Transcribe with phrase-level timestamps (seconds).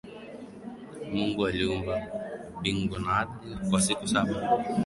[1.13, 2.07] Mungu aliumba
[2.61, 4.49] bingu na ardhi kwa siku saba.